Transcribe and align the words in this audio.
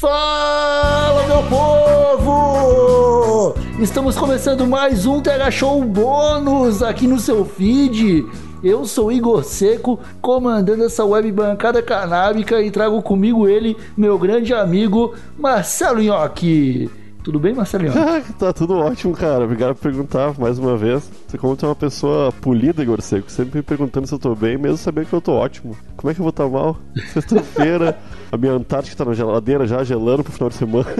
Fala, 0.00 1.26
meu 1.26 1.42
povo! 1.50 2.86
Estamos 3.80 4.16
começando 4.16 4.64
mais 4.64 5.04
um 5.06 5.20
TH 5.20 5.50
Show 5.50 5.82
bônus 5.82 6.84
aqui 6.84 7.08
no 7.08 7.18
seu 7.18 7.44
feed. 7.44 8.24
Eu 8.62 8.84
sou 8.84 9.10
Igor 9.10 9.42
Seco, 9.42 9.98
comandando 10.20 10.84
essa 10.84 11.04
web 11.04 11.32
bancada 11.32 11.82
canábica 11.82 12.62
e 12.62 12.70
trago 12.70 13.02
comigo 13.02 13.48
ele, 13.48 13.76
meu 13.96 14.16
grande 14.16 14.54
amigo 14.54 15.16
Marcelo 15.36 16.00
Nhoque. 16.00 16.88
Tudo 17.28 17.38
bem, 17.38 17.52
Marcelo 17.52 17.84
Nhoque? 17.84 18.32
tá 18.40 18.54
tudo 18.54 18.78
ótimo, 18.78 19.12
cara. 19.12 19.44
Obrigado 19.44 19.74
por 19.74 19.82
perguntar 19.82 20.32
mais 20.38 20.58
uma 20.58 20.78
vez. 20.78 21.10
Você 21.26 21.36
como 21.36 21.54
tu 21.54 21.66
é 21.66 21.68
uma 21.68 21.74
pessoa 21.74 22.32
polida, 22.32 22.82
Igor 22.82 23.02
Seco, 23.02 23.30
sempre 23.30 23.58
me 23.58 23.62
perguntando 23.62 24.06
se 24.06 24.14
eu 24.14 24.18
tô 24.18 24.34
bem, 24.34 24.56
mesmo 24.56 24.78
sabendo 24.78 25.08
que 25.08 25.12
eu 25.12 25.20
tô 25.20 25.32
ótimo. 25.32 25.76
Como 25.94 26.10
é 26.10 26.14
que 26.14 26.20
eu 26.20 26.24
vou 26.24 26.30
estar 26.30 26.44
tá 26.44 26.48
mal? 26.48 26.78
Sexta-feira, 27.12 27.98
a 28.32 28.36
minha 28.38 28.52
Antártica 28.52 28.96
tá 28.96 29.04
na 29.04 29.12
geladeira 29.12 29.66
já 29.66 29.84
gelando 29.84 30.24
pro 30.24 30.32
final 30.32 30.48
de 30.48 30.54
semana. 30.54 30.86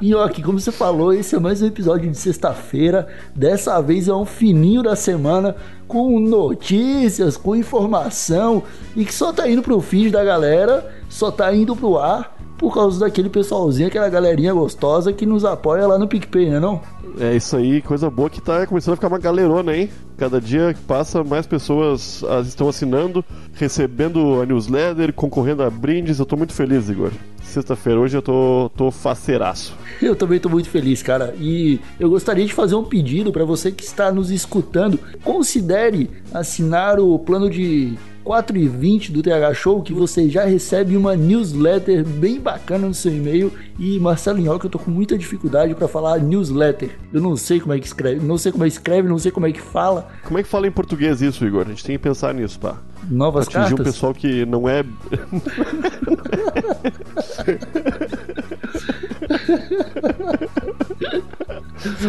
Nhoque, 0.00 0.42
como 0.42 0.58
você 0.58 0.72
falou, 0.72 1.12
esse 1.12 1.36
é 1.36 1.38
mais 1.38 1.60
um 1.60 1.66
episódio 1.66 2.10
de 2.10 2.16
sexta-feira. 2.16 3.06
Dessa 3.34 3.82
vez 3.82 4.08
é 4.08 4.14
um 4.14 4.24
fininho 4.24 4.82
da 4.82 4.96
semana 4.96 5.56
com 5.86 6.18
notícias, 6.20 7.36
com 7.36 7.54
informação 7.54 8.62
e 8.96 9.04
que 9.04 9.12
só 9.12 9.30
tá 9.30 9.46
indo 9.46 9.62
pro 9.62 9.78
feed 9.82 10.10
da 10.10 10.24
galera, 10.24 10.90
só 11.10 11.30
tá 11.30 11.54
indo 11.54 11.76
pro 11.76 11.98
ar 11.98 12.33
por 12.64 12.72
causa 12.72 12.98
daquele 12.98 13.28
pessoalzinho, 13.28 13.88
aquela 13.88 14.08
galerinha 14.08 14.54
gostosa 14.54 15.12
que 15.12 15.26
nos 15.26 15.44
apoia 15.44 15.86
lá 15.86 15.98
no 15.98 16.08
PicPay, 16.08 16.48
né 16.48 16.58
não? 16.58 16.80
É 17.20 17.36
isso 17.36 17.54
aí, 17.58 17.82
coisa 17.82 18.08
boa 18.08 18.30
que 18.30 18.40
tá 18.40 18.66
começando 18.66 18.94
a 18.94 18.96
ficar 18.96 19.08
uma 19.08 19.18
galerona, 19.18 19.76
hein? 19.76 19.90
Cada 20.16 20.40
dia 20.40 20.72
que 20.72 20.80
passa, 20.80 21.22
mais 21.22 21.46
pessoas 21.46 22.24
estão 22.46 22.66
assinando, 22.66 23.22
recebendo 23.52 24.40
a 24.40 24.46
newsletter, 24.46 25.12
concorrendo 25.12 25.62
a 25.62 25.68
brindes. 25.68 26.18
Eu 26.18 26.24
tô 26.24 26.38
muito 26.38 26.54
feliz, 26.54 26.88
Igor 26.88 27.12
sexta-feira. 27.54 28.00
Hoje 28.00 28.16
eu 28.16 28.22
tô, 28.22 28.70
tô 28.76 28.90
faceiraço. 28.90 29.74
Eu 30.02 30.14
também 30.14 30.38
tô 30.38 30.48
muito 30.48 30.68
feliz, 30.68 31.02
cara. 31.02 31.34
E 31.38 31.80
eu 31.98 32.10
gostaria 32.10 32.44
de 32.44 32.52
fazer 32.52 32.74
um 32.74 32.84
pedido 32.84 33.32
para 33.32 33.44
você 33.44 33.70
que 33.70 33.84
está 33.84 34.12
nos 34.12 34.30
escutando. 34.30 34.98
Considere 35.22 36.10
assinar 36.32 36.98
o 36.98 37.18
plano 37.18 37.48
de 37.48 37.96
4,20 38.24 39.12
do 39.12 39.22
TH 39.22 39.54
Show 39.54 39.82
que 39.82 39.92
você 39.92 40.28
já 40.28 40.44
recebe 40.44 40.96
uma 40.96 41.14
newsletter 41.14 42.04
bem 42.04 42.40
bacana 42.40 42.88
no 42.88 42.94
seu 42.94 43.14
e-mail. 43.14 43.52
E 43.78 43.98
Marcelo 44.00 44.38
Nhoque, 44.38 44.64
eu 44.64 44.70
tô 44.70 44.78
com 44.78 44.90
muita 44.90 45.16
dificuldade 45.16 45.74
para 45.74 45.86
falar 45.86 46.18
newsletter. 46.18 46.90
Eu 47.12 47.20
não 47.20 47.36
sei 47.36 47.60
como 47.60 47.74
é 47.74 47.78
que 47.78 47.86
escreve, 47.86 48.24
não 48.24 48.38
sei 48.38 48.50
como 48.50 48.64
é 48.64 48.66
que 48.66 48.72
escreve, 48.72 49.08
não 49.08 49.18
sei 49.18 49.30
como 49.30 49.46
é 49.46 49.52
que 49.52 49.60
fala. 49.60 50.08
Como 50.24 50.38
é 50.38 50.42
que 50.42 50.48
fala 50.48 50.66
em 50.66 50.72
português 50.72 51.20
isso, 51.20 51.44
Igor? 51.46 51.62
A 51.66 51.70
gente 51.70 51.84
tem 51.84 51.96
que 51.96 52.02
pensar 52.02 52.32
nisso, 52.34 52.58
pá. 52.58 52.78
Novas 53.10 53.46
Atingir 53.46 53.60
cartas? 53.60 53.80
um 53.80 53.84
pessoal 53.84 54.14
que 54.14 54.44
não 54.46 54.68
é. 54.68 54.84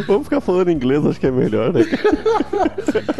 Vamos 0.07 0.23
ficar 0.23 0.39
falando 0.41 0.71
inglês, 0.71 1.05
acho 1.05 1.19
que 1.19 1.27
é 1.27 1.31
melhor, 1.31 1.73
né? 1.73 1.81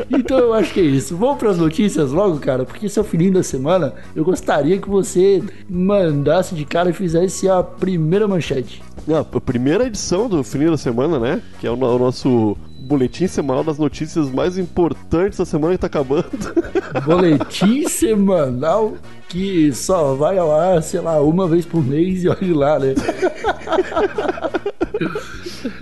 então 0.10 0.38
eu 0.38 0.54
acho 0.54 0.74
que 0.74 0.80
é 0.80 0.84
isso. 0.84 1.16
Vamos 1.18 1.38
para 1.38 1.50
as 1.50 1.58
notícias 1.58 2.12
logo, 2.12 2.40
cara, 2.40 2.66
porque 2.66 2.86
esse 2.86 2.98
é 2.98 3.02
o 3.02 3.06
fininho 3.06 3.34
da 3.34 3.44
semana. 3.44 3.94
Eu 4.16 4.24
gostaria 4.24 4.78
que 4.78 4.90
você 4.90 5.44
mandasse 5.70 6.56
de 6.56 6.66
cara 6.66 6.90
e 6.90 6.94
fizesse 6.94 7.50
a 7.50 7.62
primeira 7.62 8.28
manchete. 8.28 8.82
A 9.08 9.40
primeira 9.40 9.86
edição 9.86 10.28
do 10.28 10.44
fininho 10.44 10.72
da 10.72 10.78
semana, 10.78 11.20
né? 11.20 11.42
Que 11.60 11.68
é 11.68 11.72
o, 11.72 11.76
o 11.76 12.00
nosso 12.00 12.58
boletim 12.86 13.28
semanal 13.28 13.64
das 13.64 13.78
notícias 13.78 14.30
mais 14.30 14.58
importantes 14.58 15.40
da 15.40 15.46
semana 15.46 15.74
que 15.74 15.80
tá 15.80 15.88
acabando. 15.88 16.30
Boletim 17.06 17.88
semanal 17.88 18.94
que 19.28 19.74
só 19.74 20.14
vai 20.14 20.38
ao 20.38 20.52
ar, 20.52 20.82
sei 20.84 21.02
lá, 21.02 21.20
uma 21.20 21.48
vez 21.48 21.66
por 21.66 21.84
mês 21.84 22.24
e 22.24 22.30
olhe 22.30 22.54
lá, 22.54 22.80
né? 22.80 22.94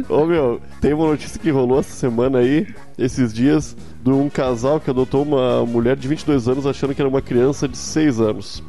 Ô 0.07 0.25
meu, 0.25 0.61
tem 0.79 0.93
uma 0.93 1.07
notícia 1.07 1.39
que 1.39 1.51
rolou 1.51 1.79
essa 1.79 1.93
semana 1.93 2.39
aí, 2.39 2.67
esses 2.97 3.33
dias, 3.33 3.75
de 4.01 4.09
um 4.11 4.29
casal 4.29 4.79
que 4.79 4.89
adotou 4.89 5.23
uma 5.23 5.65
mulher 5.65 5.97
de 5.97 6.07
22 6.07 6.47
anos 6.47 6.65
achando 6.65 6.95
que 6.95 7.01
era 7.01 7.09
uma 7.09 7.21
criança 7.21 7.67
de 7.67 7.77
6 7.77 8.21
anos. 8.21 8.63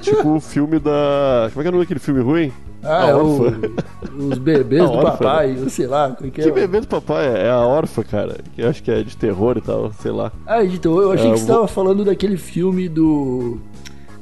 tipo 0.00 0.36
o 0.36 0.40
filme 0.40 0.78
da. 0.78 1.50
Como 1.52 1.60
é 1.60 1.62
que 1.62 1.66
é 1.66 1.70
o 1.70 1.72
nome 1.72 1.84
daquele 1.84 2.00
filme 2.00 2.20
ruim? 2.20 2.52
Ah, 2.82 3.08
é 3.08 3.14
o, 3.14 3.42
os 4.30 4.38
bebês 4.38 4.90
do 4.90 5.02
papai, 5.02 5.56
sei 5.68 5.86
lá. 5.86 6.10
Que, 6.12 6.30
que, 6.30 6.40
é? 6.40 6.50
bebê 6.50 6.80
do 6.80 6.86
papai? 6.86 7.26
É 7.26 7.50
a 7.50 7.58
órfã, 7.58 8.02
cara. 8.02 8.38
Que 8.54 8.62
eu 8.62 8.68
acho 8.68 8.82
que 8.82 8.90
é 8.90 9.02
de 9.02 9.16
terror 9.16 9.56
e 9.58 9.60
tal, 9.60 9.92
sei 9.94 10.10
lá. 10.10 10.32
Ah, 10.46 10.64
editor, 10.64 11.02
eu 11.02 11.12
achei 11.12 11.28
é, 11.28 11.32
que 11.32 11.38
você 11.38 11.46
vou... 11.46 11.54
estava 11.56 11.68
falando 11.68 12.04
daquele 12.04 12.36
filme 12.36 12.88
do. 12.88 13.58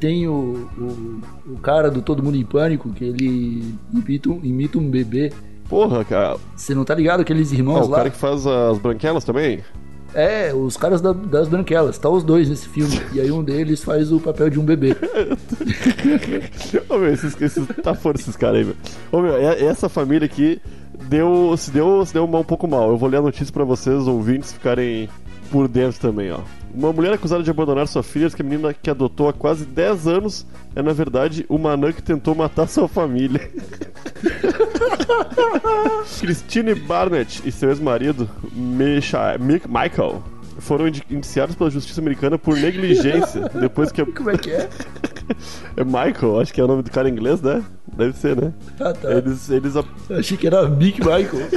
Tem 0.00 0.28
o, 0.28 0.68
o, 0.78 1.52
o, 1.54 1.58
cara 1.58 1.90
do 1.90 2.00
Todo 2.00 2.22
Mundo 2.22 2.36
em 2.36 2.44
Pânico, 2.44 2.90
que 2.90 3.04
ele 3.04 3.74
imita 3.92 4.30
um, 4.30 4.40
imita 4.44 4.78
um 4.78 4.88
bebê. 4.88 5.32
Porra, 5.68 6.04
cara. 6.04 6.36
Você 6.54 6.74
não 6.74 6.84
tá 6.84 6.94
ligado? 6.94 7.20
Aqueles 7.20 7.52
irmãos 7.52 7.80
ah, 7.80 7.84
o 7.84 7.88
lá. 7.88 7.96
O 7.96 7.96
cara 7.96 8.10
que 8.10 8.16
faz 8.16 8.46
as 8.46 8.78
branquelas 8.78 9.24
também? 9.24 9.60
É, 10.14 10.54
os 10.54 10.76
caras 10.76 11.00
da, 11.00 11.12
das 11.12 11.48
branquelas, 11.48 11.98
tá 11.98 12.08
os 12.08 12.24
dois 12.24 12.48
nesse 12.48 12.68
filme. 12.68 13.00
E 13.12 13.20
aí 13.20 13.30
um 13.30 13.42
deles 13.42 13.84
faz 13.84 14.10
o 14.10 14.18
papel 14.18 14.48
de 14.48 14.58
um 14.58 14.64
bebê. 14.64 14.96
Ô 16.88 16.98
meu, 16.98 17.12
esses, 17.12 17.40
esses, 17.40 17.66
tá 17.82 17.94
fora 17.94 18.16
esses 18.16 18.36
caras 18.36 18.58
aí, 18.58 18.64
meu. 18.64 18.74
Ô 19.12 19.20
meu, 19.20 19.36
essa 19.36 19.88
família 19.88 20.26
aqui 20.26 20.60
deu, 21.04 21.56
se 21.56 21.70
deu, 21.70 22.04
se 22.04 22.12
deu 22.12 22.26
mal, 22.26 22.42
um 22.42 22.44
pouco 22.44 22.66
mal. 22.66 22.90
Eu 22.90 22.96
vou 22.96 23.08
ler 23.08 23.18
a 23.18 23.22
notícia 23.22 23.52
para 23.52 23.64
vocês, 23.64 24.06
ouvintes, 24.06 24.52
ficarem 24.52 25.08
por 25.50 25.68
dentro 25.68 26.00
também, 26.00 26.30
ó. 26.30 26.40
Uma 26.74 26.92
mulher 26.92 27.12
acusada 27.12 27.42
de 27.42 27.50
abandonar 27.50 27.88
sua 27.88 28.02
filha, 28.02 28.28
que 28.30 28.42
a 28.42 28.44
menina 28.44 28.74
que 28.74 28.90
adotou 28.90 29.28
há 29.28 29.32
quase 29.32 29.64
10 29.64 30.06
anos 30.06 30.46
é, 30.76 30.82
na 30.82 30.92
verdade, 30.92 31.46
uma 31.48 31.72
anã 31.72 31.92
que 31.92 32.02
tentou 32.02 32.34
matar 32.34 32.68
sua 32.68 32.86
família. 32.86 33.50
Christine 36.20 36.74
Barnett 36.74 37.42
e 37.44 37.50
seu 37.50 37.70
ex-marido, 37.70 38.28
Michael, 38.54 40.22
foram 40.58 40.88
indiciados 40.88 41.54
pela 41.54 41.70
justiça 41.70 42.00
americana 42.00 42.38
por 42.38 42.56
negligência 42.56 43.48
depois 43.58 43.90
que. 43.90 44.04
Como 44.04 44.30
é 44.30 44.36
que 44.36 44.50
é? 44.50 44.68
É 45.76 45.84
Michael, 45.84 46.40
acho 46.40 46.54
que 46.54 46.60
é 46.60 46.64
o 46.64 46.66
nome 46.66 46.82
do 46.82 46.90
cara 46.90 47.08
em 47.08 47.12
inglês, 47.12 47.42
né? 47.42 47.62
Deve 47.98 48.16
ser, 48.16 48.36
né? 48.36 48.54
Ah, 48.78 48.92
tá. 48.92 49.10
Eles. 49.10 49.50
eles 49.50 49.76
a... 49.76 49.84
Achei 50.10 50.36
que 50.36 50.46
era 50.46 50.68
Mick 50.68 51.00
Michael. 51.00 51.48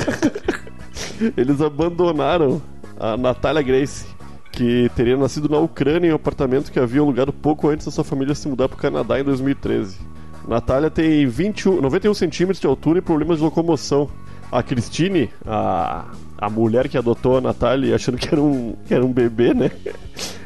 eles 1.37 1.61
abandonaram 1.61 2.59
a 2.99 3.15
Natália 3.15 3.61
Grace, 3.61 4.07
que 4.51 4.89
teria 4.95 5.15
nascido 5.15 5.47
na 5.47 5.59
Ucrânia 5.59 6.07
em 6.09 6.11
um 6.11 6.15
apartamento 6.15 6.71
que 6.71 6.79
havia 6.79 6.99
alugado 6.99 7.31
pouco 7.31 7.69
antes 7.69 7.85
da 7.85 7.91
sua 7.91 8.03
família 8.03 8.33
se 8.33 8.47
mudar 8.47 8.67
para 8.67 8.75
o 8.75 8.79
Canadá 8.79 9.19
em 9.19 9.23
2013. 9.23 9.99
Natália 10.47 10.89
tem 10.89 11.27
21, 11.27 11.79
91 11.79 12.13
centímetros 12.15 12.59
de 12.59 12.65
altura 12.65 12.97
e 12.97 13.01
problemas 13.03 13.37
de 13.37 13.43
locomoção. 13.43 14.09
A 14.51 14.63
Christine, 14.63 15.29
a, 15.45 16.11
a 16.39 16.49
mulher 16.49 16.89
que 16.89 16.97
adotou 16.97 17.37
a 17.37 17.41
Natália 17.41 17.95
achando 17.95 18.17
que 18.17 18.27
era 18.27 18.41
um, 18.41 18.75
que 18.87 18.93
era 18.95 19.05
um 19.05 19.13
bebê, 19.13 19.53
né? 19.53 19.69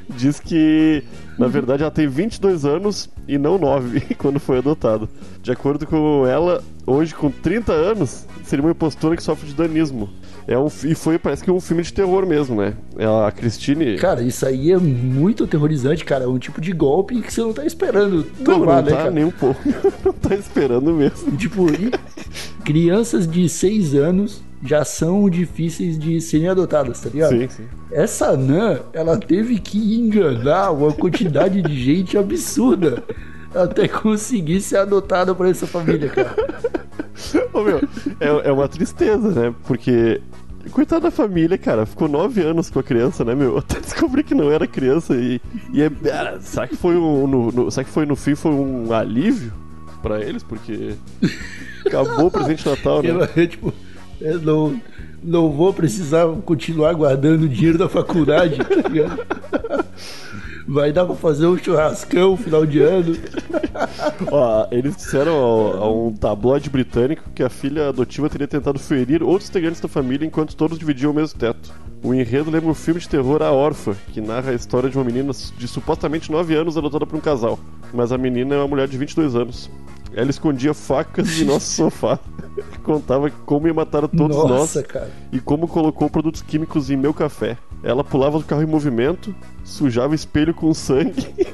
Diz 0.10 0.40
que, 0.40 1.04
na 1.38 1.48
verdade, 1.48 1.84
ela 1.84 1.92
tem 1.92 2.08
22 2.08 2.66
anos 2.66 3.10
e 3.28 3.38
não 3.38 3.58
9 3.58 4.16
quando 4.18 4.40
foi 4.40 4.60
adotada. 4.60 5.08
De 5.42 5.52
acordo 5.52 5.86
com 5.86 6.26
ela, 6.28 6.64
hoje 6.86 7.14
com 7.14 7.30
30 7.30 7.72
anos, 7.72 8.26
seria 8.44 8.64
uma 8.64 8.72
impostora 8.72 9.16
que 9.16 9.24
sofre 9.24 9.48
de 9.48 9.56
danismo. 9.56 10.10
É 10.48 10.58
um, 10.58 10.68
e 10.68 10.94
foi, 10.94 11.18
parece 11.18 11.44
que 11.44 11.50
um 11.50 11.60
filme 11.60 11.82
de 11.82 11.92
terror 11.92 12.26
mesmo, 12.26 12.56
né? 12.56 12.76
É 12.98 13.06
a 13.06 13.32
Christine. 13.32 13.98
Cara, 13.98 14.22
isso 14.22 14.46
aí 14.46 14.72
é 14.72 14.78
muito 14.78 15.44
aterrorizante, 15.44 16.06
cara. 16.06 16.26
É 16.26 16.28
um 16.28 16.38
tipo 16.38 16.62
de 16.62 16.72
golpe 16.72 17.20
que 17.22 17.34
você 17.34 17.42
não 17.42 17.52
tá 17.52 17.66
esperando 17.66 18.24
tomar, 18.44 18.58
não, 18.58 18.66
não 18.66 18.76
né, 18.76 18.90
tá 18.92 18.98
cara? 18.98 19.12
nem 19.12 19.26
um 19.26 19.32
pouco. 19.32 19.60
não 20.06 20.14
tá 20.14 20.36
esperando 20.36 20.94
mesmo. 20.94 21.36
Tipo, 21.36 21.66
crianças 22.64 23.28
de 23.28 23.50
6 23.50 23.96
anos 23.96 24.44
já 24.66 24.84
são 24.84 25.30
difíceis 25.30 25.98
de 25.98 26.20
serem 26.20 26.50
adotadas, 26.50 27.00
tá 27.00 27.10
ligado? 27.10 27.38
Sim, 27.38 27.48
sim. 27.50 27.64
Essa 27.92 28.30
anã, 28.30 28.80
ela 28.94 29.18
teve 29.18 29.60
que 29.60 29.96
enganar 29.96 30.72
uma 30.72 30.92
quantidade 30.92 31.62
de 31.62 31.82
gente 31.82 32.18
absurda 32.18 33.04
até 33.54 33.88
conseguir 33.88 34.62
ser 34.62 34.78
adotada 34.78 35.34
por 35.34 35.46
essa 35.46 35.66
família, 35.66 36.10
cara. 36.10 36.36
Ô, 37.54 37.62
meu, 37.62 37.78
é, 38.20 38.50
é 38.50 38.52
uma 38.52 38.68
tristeza, 38.68 39.30
né? 39.30 39.56
Porque 39.66 40.22
Coitada 40.72 41.02
da 41.02 41.12
família, 41.12 41.58
cara. 41.58 41.86
Ficou 41.86 42.08
nove 42.08 42.42
anos 42.42 42.70
com 42.70 42.80
a 42.80 42.84
criança, 42.84 43.24
né, 43.24 43.36
meu? 43.36 43.58
Até 43.58 43.80
descobri 43.80 44.24
que 44.24 44.34
não 44.34 44.52
era 44.52 44.66
criança 44.66 45.16
e. 45.16 45.40
e 45.72 45.82
é, 45.82 45.92
será 46.40 46.68
que 46.68 46.76
foi 46.76 46.96
um. 46.96 47.28
No, 47.28 47.52
no, 47.52 47.72
será 47.72 47.84
que 47.84 47.90
foi 47.90 48.06
no 48.06 48.16
fim 48.16 48.36
foi 48.36 48.52
um 48.52 48.92
alívio 48.92 49.54
pra 50.02 50.22
eles? 50.22 50.44
Porque. 50.44 50.96
Acabou 51.86 52.28
o 52.28 52.32
presente 52.32 52.64
de 52.64 52.70
Natal, 52.70 53.04
né? 53.04 53.30
É, 53.36 53.46
tipo, 53.46 53.72
eu 54.22 54.42
não, 54.42 54.82
não 55.24 55.52
vou 55.52 55.74
precisar 55.74 56.28
continuar 56.46 56.94
guardando 56.94 57.48
dinheiro 57.48 57.78
da 57.78 57.90
faculdade, 57.90 58.58
tá? 58.58 59.86
Vai 60.68 60.92
dar 60.92 61.06
pra 61.06 61.16
fazer 61.16 61.46
um 61.46 61.58
churrascão 61.58 62.36
final 62.36 62.66
de 62.66 62.82
ano. 62.82 63.16
Ó, 64.32 64.68
eles 64.72 64.96
disseram 64.96 65.36
a, 65.36 65.92
um 65.92 66.12
tabloide 66.12 66.72
britânico 66.72 67.30
que 67.36 67.44
a 67.44 67.50
filha 67.50 67.90
adotiva 67.90 68.28
teria 68.30 68.48
tentado 68.48 68.80
ferir 68.80 69.22
outros 69.22 69.50
integrantes 69.50 69.80
da 69.80 69.88
família 69.88 70.26
enquanto 70.26 70.56
todos 70.56 70.80
dividiam 70.80 71.12
o 71.12 71.14
mesmo 71.14 71.38
teto. 71.38 71.72
O 72.04 72.14
enredo 72.14 72.50
lembra 72.50 72.70
o 72.70 72.74
filme 72.74 73.00
de 73.00 73.08
terror 73.08 73.44
A 73.44 73.52
Órfã, 73.52 73.96
que 74.12 74.22
narra 74.22 74.52
a 74.52 74.56
história 74.56 74.90
de 74.90 74.98
uma 74.98 75.04
menina 75.04 75.32
de 75.58 75.68
supostamente 75.68 76.32
9 76.32 76.56
anos 76.56 76.78
adotada 76.78 77.06
por 77.06 77.16
um 77.16 77.22
casal. 77.22 77.60
Mas 77.94 78.12
a 78.12 78.18
menina 78.18 78.56
é 78.56 78.58
uma 78.58 78.68
mulher 78.68 78.88
de 78.88 78.98
22 78.98 79.36
anos. 79.36 79.70
Ela 80.14 80.30
escondia 80.30 80.74
facas 80.74 81.40
em 81.40 81.46
nosso 81.46 81.68
sofá. 81.74 82.20
Contava 82.84 83.30
como 83.46 83.68
ia 83.68 83.74
matar 83.74 84.08
todos 84.08 84.38
Nossa, 84.38 84.80
nós 84.80 84.88
cara. 84.88 85.12
e 85.32 85.40
como 85.40 85.68
colocou 85.68 86.10
produtos 86.10 86.42
químicos 86.42 86.90
em 86.90 86.96
meu 86.96 87.14
café. 87.14 87.58
Ela 87.84 88.04
pulava 88.04 88.40
do 88.40 88.46
carro 88.46 88.64
em 88.64 88.68
movimento, 88.68 89.36
sujava 89.64 90.14
o 90.14 90.16
espelho 90.16 90.54
com 90.54 90.74
sangue. 90.74 91.28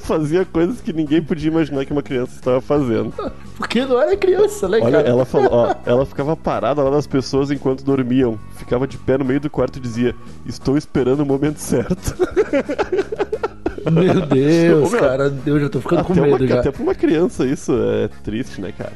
Fazia 0.00 0.44
coisas 0.44 0.80
que 0.80 0.92
ninguém 0.92 1.22
podia 1.22 1.50
imaginar 1.50 1.84
que 1.84 1.92
uma 1.92 2.02
criança 2.02 2.34
estava 2.34 2.60
fazendo. 2.60 3.12
Porque 3.56 3.84
não 3.84 4.00
era 4.00 4.16
criança, 4.16 4.68
né, 4.68 4.78
Olha, 4.80 4.98
cara? 4.98 5.08
ela 5.08 5.24
falou, 5.24 5.48
ó, 5.50 5.74
ela 5.84 6.06
ficava 6.06 6.36
parada 6.36 6.82
lá 6.82 6.90
das 6.90 7.06
pessoas 7.06 7.50
enquanto 7.50 7.84
dormiam. 7.84 8.38
Ficava 8.56 8.86
de 8.86 8.96
pé 8.96 9.18
no 9.18 9.24
meio 9.24 9.40
do 9.40 9.50
quarto 9.50 9.78
e 9.78 9.80
dizia: 9.80 10.14
Estou 10.46 10.78
esperando 10.78 11.20
o 11.20 11.26
momento 11.26 11.58
certo. 11.58 12.14
Meu 13.90 14.20
Deus, 14.26 14.88
Ô, 14.88 14.90
meu, 14.90 15.00
cara. 15.00 15.34
Eu 15.46 15.60
já 15.60 15.68
tô 15.68 15.80
ficando 15.80 16.04
com 16.04 16.14
medo 16.14 16.36
uma, 16.36 16.46
já. 16.46 16.60
até 16.60 16.70
pra 16.70 16.82
uma 16.82 16.94
criança 16.94 17.46
isso 17.46 17.72
é 17.72 18.08
triste, 18.22 18.60
né, 18.60 18.72
cara? 18.76 18.92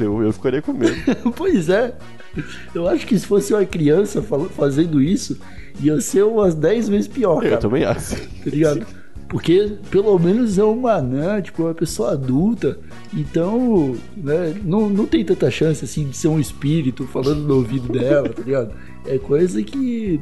Eu, 0.00 0.22
eu 0.22 0.32
ficaria 0.32 0.60
com 0.62 0.72
medo. 0.72 0.96
Pois 1.36 1.68
é. 1.68 1.94
Eu 2.74 2.88
acho 2.88 3.06
que 3.06 3.16
se 3.18 3.26
fosse 3.26 3.54
uma 3.54 3.64
criança 3.64 4.20
fazendo 4.56 5.00
isso, 5.00 5.38
ia 5.80 6.00
ser 6.00 6.24
umas 6.24 6.54
10 6.54 6.88
vezes 6.88 7.08
pior, 7.08 7.36
Eu 7.44 7.50
cara. 7.50 7.56
também 7.58 7.84
acho. 7.84 8.16
Tá 8.16 8.50
ligado? 8.50 8.86
Porque 9.28 9.72
pelo 9.90 10.16
menos 10.18 10.58
é 10.58 10.64
uma 10.64 10.94
anã, 10.94 11.40
tipo, 11.40 11.62
uma 11.64 11.74
pessoa 11.74 12.12
adulta. 12.12 12.78
Então, 13.12 13.96
né, 14.16 14.54
não, 14.64 14.88
não 14.88 15.06
tem 15.06 15.24
tanta 15.24 15.50
chance 15.50 15.84
assim 15.84 16.08
de 16.08 16.16
ser 16.16 16.28
um 16.28 16.38
espírito 16.38 17.06
falando 17.06 17.40
no 17.40 17.54
ouvido 17.56 17.88
dela, 17.92 18.28
tá 18.28 18.42
ligado? 18.42 18.72
É 19.06 19.18
coisa 19.18 19.62
que. 19.62 20.20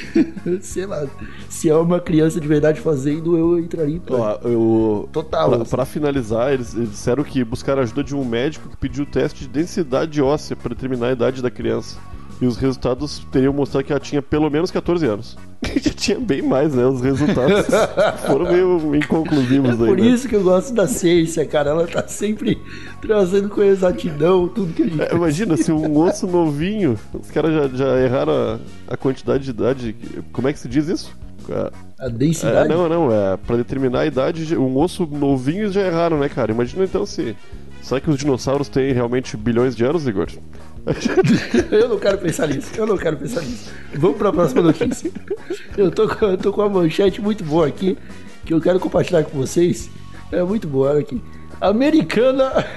Sei 0.60 0.86
lá, 0.86 1.06
se 1.48 1.68
é 1.68 1.76
uma 1.76 2.00
criança 2.00 2.40
de 2.40 2.48
verdade 2.48 2.80
fazendo, 2.80 3.36
eu 3.36 3.58
entraria 3.58 3.96
em 3.96 3.98
pânico. 3.98 4.48
Eu, 4.48 5.08
Total. 5.12 5.50
Pra, 5.50 5.64
pra 5.64 5.84
finalizar, 5.84 6.52
eles, 6.52 6.74
eles 6.74 6.90
disseram 6.90 7.22
que 7.22 7.44
buscaram 7.44 7.80
a 7.80 7.82
ajuda 7.84 8.02
de 8.02 8.14
um 8.14 8.24
médico 8.24 8.68
que 8.68 8.76
pediu 8.76 9.04
o 9.04 9.06
teste 9.06 9.40
de 9.40 9.48
densidade 9.48 10.20
óssea 10.22 10.56
para 10.56 10.74
determinar 10.74 11.08
a 11.08 11.12
idade 11.12 11.42
da 11.42 11.50
criança. 11.50 11.98
E 12.42 12.46
os 12.46 12.56
resultados 12.56 13.24
teriam 13.30 13.52
mostrado 13.52 13.84
que 13.84 13.92
ela 13.92 14.00
tinha 14.00 14.20
pelo 14.20 14.50
menos 14.50 14.70
14 14.72 15.06
anos. 15.06 15.36
Já 15.80 15.92
tinha 15.92 16.18
bem 16.18 16.42
mais, 16.42 16.74
né? 16.74 16.84
Os 16.84 17.00
resultados 17.00 17.66
foram 18.26 18.50
meio 18.50 18.96
inconclusivos 18.96 19.70
É 19.78 19.82
aí, 19.84 19.88
por 19.88 19.96
né? 19.96 20.06
isso 20.08 20.28
que 20.28 20.34
eu 20.34 20.42
gosto 20.42 20.74
da 20.74 20.88
ciência, 20.88 21.46
cara. 21.46 21.70
Ela 21.70 21.86
tá 21.86 22.06
sempre 22.08 22.58
trazendo 23.00 23.48
com 23.48 23.62
exatidão 23.62 24.48
tudo 24.48 24.72
que 24.72 24.82
a 24.82 24.86
gente. 24.86 25.00
É, 25.02 25.14
imagina, 25.14 25.56
se 25.56 25.70
um 25.70 25.96
osso 25.98 26.26
novinho, 26.26 26.98
os 27.14 27.30
caras 27.30 27.54
já, 27.54 27.68
já 27.76 28.00
erraram 28.00 28.32
a, 28.32 28.58
a 28.94 28.96
quantidade 28.96 29.44
de 29.44 29.50
idade. 29.50 29.94
Como 30.32 30.48
é 30.48 30.52
que 30.52 30.58
se 30.58 30.68
diz 30.68 30.88
isso? 30.88 31.16
A- 31.48 31.70
A 32.00 32.06
É, 32.06 32.10
densidade. 32.10 32.68
não, 32.68 32.88
não, 32.88 33.12
é 33.12 33.36
pra 33.36 33.56
determinar 33.56 34.00
a 34.00 34.06
idade, 34.06 34.56
um 34.56 34.76
osso 34.78 35.06
novinho 35.06 35.70
já 35.70 35.82
erraram, 35.82 36.18
né, 36.18 36.28
cara? 36.28 36.50
Imagina 36.50 36.82
então 36.82 37.06
se. 37.06 37.36
Será 37.80 38.00
que 38.00 38.10
os 38.10 38.16
dinossauros 38.18 38.68
têm 38.68 38.92
realmente 38.92 39.36
bilhões 39.36 39.74
de 39.76 39.84
anos, 39.84 40.06
Igor? 40.08 40.26
Eu 41.70 41.88
não 41.88 41.98
quero 41.98 42.18
pensar 42.18 42.48
nisso. 42.48 42.70
Eu 42.76 42.86
não 42.86 42.96
quero 42.96 43.16
pensar 43.16 43.40
nisso. 43.42 43.70
Vamos 43.94 44.16
pra 44.18 44.32
próxima 44.32 44.62
notícia. 44.62 45.10
Eu 45.76 45.90
tô, 45.90 46.08
com- 46.08 46.26
eu 46.26 46.36
tô 46.38 46.52
com 46.52 46.60
uma 46.62 46.68
manchete 46.82 47.20
muito 47.20 47.44
boa 47.44 47.66
aqui 47.68 47.96
que 48.44 48.52
eu 48.52 48.60
quero 48.60 48.80
compartilhar 48.80 49.22
com 49.24 49.38
vocês. 49.38 49.88
É 50.32 50.42
muito 50.42 50.66
boa, 50.66 50.90
olha 50.90 51.00
aqui. 51.00 51.22
Americana. 51.60 52.52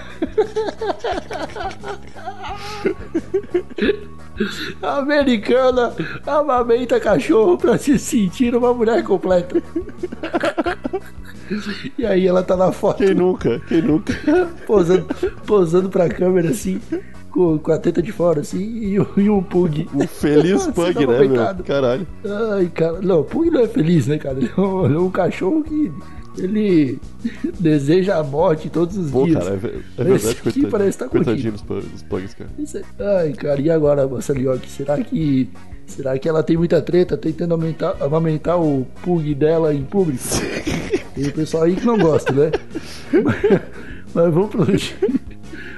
Americana 4.82 5.94
amamenta 6.26 7.00
cachorro 7.00 7.58
pra 7.58 7.78
se 7.78 7.98
sentir 7.98 8.56
uma 8.56 8.74
mulher 8.74 9.04
completa. 9.04 9.62
E 11.98 12.06
aí 12.06 12.28
ela 12.28 12.44
tá 12.44 12.56
na 12.58 12.72
foto 12.72 12.98
Quem 13.04 13.14
nunca? 13.14 13.60
Quem 13.68 13.82
nunca? 13.82 14.14
posando, 14.66 15.06
posando 15.46 15.90
pra 15.90 16.10
câmera 16.10 16.50
assim, 16.50 16.82
com, 17.36 17.58
com 17.60 17.72
a 17.74 17.78
teta 17.78 18.02
de 18.02 18.12
fora 18.14 18.40
assim, 18.40 18.64
e, 18.64 18.98
um- 19.00 19.06
e 19.18 19.44
pug. 19.44 19.88
Um 19.94 20.08
feliz 20.08 20.66
pug, 20.68 21.06
né, 21.06 21.20
meu? 21.28 21.64
Caralho. 21.66 22.08
Ai, 22.54 22.72
cara, 22.74 23.02
não, 23.02 23.24
pug 23.24 23.52
não 23.52 23.60
é 23.60 23.68
feliz, 23.68 24.08
né, 24.08 24.18
cara? 24.18 24.38
Ele 24.40 24.50
é 24.58 24.62
um, 24.62 24.86
é 24.86 25.00
um 25.00 25.10
cachorro 25.12 25.62
que 25.64 25.92
ele 26.38 27.00
deseja 27.60 28.18
a 28.18 28.24
morte 28.24 28.70
todos 28.70 28.98
os 28.98 29.10
Pô, 29.12 29.26
dias. 29.26 29.44
cara, 29.44 29.56
é, 29.56 29.56
é 29.56 29.58
Esse 29.58 30.04
verdade, 30.04 30.28
aqui 30.30 30.42
coitadinho. 30.42 30.70
parece 30.70 30.98
tá 30.98 31.08
coitadinho 31.10 31.52
dos, 31.52 31.62
pu- 31.62 31.82
dos 31.82 32.04
pugs, 32.04 32.34
cara. 32.34 32.50
É- 32.74 33.20
Ai, 33.20 33.34
cara, 33.34 33.62
e 33.62 33.70
agora, 33.70 34.08
Marcelinhoque? 34.08 34.70
Será 34.70 34.98
que. 35.02 35.50
Será 35.88 36.18
que 36.18 36.28
ela 36.28 36.42
tem 36.42 36.58
muita 36.58 36.82
treta 36.82 37.16
tentando 37.16 37.52
aumentar, 37.54 37.96
amamentar 38.02 38.60
o 38.60 38.88
pug 39.04 39.36
dela 39.36 39.72
em 39.74 39.84
público? 39.84 40.24
Tem 41.14 41.28
o 41.28 41.32
pessoal 41.32 41.64
aí 41.64 41.76
que 41.76 41.86
não 41.86 41.98
gosta, 41.98 42.34
né? 42.34 42.52
Mas, 43.24 43.62
mas 44.14 44.34
vamos 44.34 44.50
pra 44.50 44.66
notícia. 44.66 44.98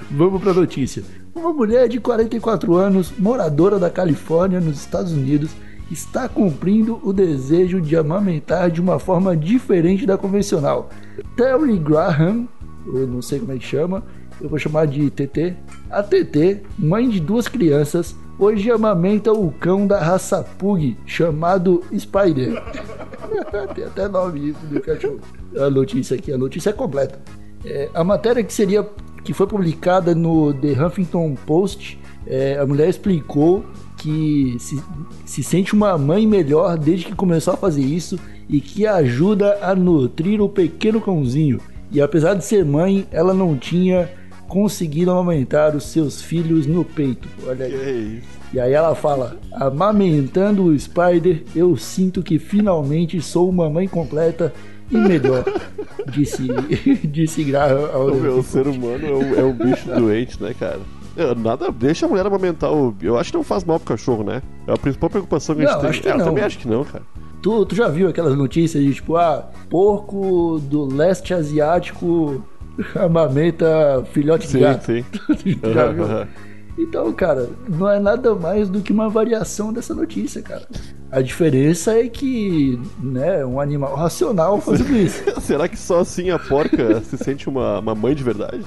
Vamos 0.09 0.41
pra 0.41 0.53
notícia. 0.53 1.03
Uma 1.37 1.53
mulher 1.53 1.87
de 1.87 1.99
44 1.99 2.73
anos, 2.73 3.13
moradora 3.15 3.77
da 3.77 3.91
Califórnia, 3.91 4.59
nos 4.59 4.79
Estados 4.79 5.13
Unidos, 5.13 5.51
está 5.91 6.27
cumprindo 6.27 6.99
o 7.03 7.13
desejo 7.13 7.79
de 7.79 7.95
amamentar 7.95 8.71
de 8.71 8.81
uma 8.81 8.97
forma 8.97 9.37
diferente 9.37 10.03
da 10.03 10.17
convencional. 10.17 10.89
Terry 11.35 11.77
Graham, 11.77 12.47
eu 12.87 13.05
não 13.05 13.21
sei 13.21 13.39
como 13.39 13.51
é 13.51 13.57
que 13.59 13.63
chama, 13.63 14.03
eu 14.41 14.49
vou 14.49 14.57
chamar 14.57 14.87
de 14.87 15.11
TT. 15.11 15.55
A 15.91 16.01
TT, 16.01 16.63
mãe 16.75 17.07
de 17.07 17.19
duas 17.19 17.47
crianças, 17.47 18.15
hoje 18.39 18.71
amamenta 18.71 19.31
o 19.31 19.51
cão 19.51 19.85
da 19.85 19.99
raça 19.99 20.43
Pug, 20.57 20.97
chamado 21.05 21.83
Spider. 21.95 22.63
Tem 23.75 23.83
até 23.83 24.07
nome 24.07 24.53
do 24.53 24.81
cachorro. 24.81 25.19
A 25.55 25.69
notícia 25.69 26.17
aqui, 26.17 26.33
a 26.33 26.37
notícia 26.37 26.71
é 26.71 26.73
completa. 26.73 27.19
É, 27.63 27.91
a 27.93 28.03
matéria 28.03 28.43
que 28.43 28.53
seria 28.53 28.83
que 29.27 29.33
foi 29.33 29.45
publicada 29.45 30.15
no 30.15 30.53
The 30.53 30.71
Huffington 30.81 31.35
Post, 31.45 31.99
é, 32.25 32.57
a 32.57 32.65
mulher 32.65 32.87
explicou 32.87 33.65
que 33.97 34.55
se, 34.57 34.81
se 35.25 35.43
sente 35.43 35.73
uma 35.73 35.97
mãe 35.97 36.25
melhor 36.25 36.77
desde 36.77 37.07
que 37.07 37.13
começou 37.13 37.53
a 37.53 37.57
fazer 37.57 37.81
isso 37.81 38.17
e 38.47 38.61
que 38.61 38.87
ajuda 38.87 39.59
a 39.61 39.75
nutrir 39.75 40.41
o 40.41 40.47
pequeno 40.47 41.01
cãozinho. 41.01 41.59
E 41.91 41.99
apesar 41.99 42.35
de 42.35 42.45
ser 42.45 42.63
mãe, 42.63 43.05
ela 43.11 43.33
não 43.33 43.57
tinha 43.57 44.09
conseguido 44.47 45.11
amamentar 45.11 45.75
os 45.75 45.83
seus 45.83 46.21
filhos 46.21 46.65
no 46.65 46.85
peito. 46.85 47.27
Olha 47.45 47.65
aí. 47.65 47.73
é 47.73 47.91
isso? 47.91 48.27
E 48.53 48.61
aí 48.61 48.71
ela 48.71 48.95
fala: 48.95 49.37
Amamentando 49.51 50.63
o 50.63 50.79
Spider, 50.79 51.43
eu 51.53 51.75
sinto 51.75 52.23
que 52.23 52.39
finalmente 52.39 53.21
sou 53.21 53.49
uma 53.49 53.69
mãe 53.69 53.89
completa 53.89 54.53
e 54.91 54.97
melhor. 54.97 55.43
disse, 56.11 56.47
disse 57.07 57.43
Graham 57.43 57.89
ao 57.93 58.13
meu, 58.15 58.39
o 58.39 58.43
ser 58.43 58.67
humano 58.67 59.05
é 59.05 59.11
um, 59.13 59.35
é 59.39 59.43
um 59.43 59.53
bicho 59.53 59.89
doente, 59.89 60.41
né, 60.41 60.53
cara? 60.57 60.79
É, 61.15 61.33
Nada, 61.35 61.71
deixa 61.71 62.05
a 62.05 62.09
mulher 62.09 62.25
amamentar 62.27 62.71
o. 62.71 62.95
Eu 63.01 63.17
acho 63.17 63.31
que 63.31 63.37
não 63.37 63.43
faz 63.43 63.63
mal 63.63 63.79
pro 63.79 63.95
cachorro, 63.95 64.23
né? 64.23 64.41
É 64.67 64.71
a 64.73 64.77
principal 64.77 65.09
preocupação 65.09 65.55
que 65.55 65.63
a 65.63 65.65
gente 65.65 65.73
Não, 65.73 65.81
tem. 65.81 65.89
acho 65.89 66.01
que 66.01 66.07
É, 66.07 66.11
eu 66.11 66.17
não. 66.19 66.25
também 66.25 66.43
acho 66.43 66.57
que 66.59 66.67
não, 66.67 66.83
cara. 66.83 67.03
Tu, 67.41 67.65
tu 67.65 67.75
já 67.75 67.87
viu 67.87 68.07
aquelas 68.07 68.37
notícias 68.37 68.83
de 68.83 68.93
tipo, 68.93 69.15
ah, 69.15 69.49
porco 69.69 70.59
do 70.59 70.85
leste 70.85 71.33
asiático 71.33 72.43
amamenta 72.95 74.03
filhote 74.13 74.45
de 74.45 74.53
Sim, 74.53 74.59
gato? 74.59 74.85
sim. 74.85 75.03
Tu 75.61 75.73
já 75.73 75.87
viu? 75.87 76.05
Então, 76.77 77.11
cara, 77.11 77.49
não 77.67 77.89
é 77.89 77.99
nada 77.99 78.35
mais 78.35 78.69
do 78.69 78.81
que 78.81 78.93
uma 78.93 79.09
variação 79.09 79.73
dessa 79.73 79.95
notícia, 79.95 80.41
cara. 80.43 80.67
A 81.11 81.21
diferença 81.21 81.97
é 81.97 82.07
que, 82.07 82.79
né, 83.01 83.43
um 83.43 83.59
animal 83.59 83.95
racional 83.95 84.61
fazendo 84.61 84.95
isso. 84.95 85.23
Será 85.41 85.67
que 85.67 85.77
só 85.77 86.01
assim 86.01 86.29
a 86.29 86.37
porca 86.37 87.01
se 87.01 87.17
sente 87.17 87.49
uma, 87.49 87.79
uma 87.79 87.95
mãe 87.95 88.13
de 88.13 88.23
verdade? 88.23 88.63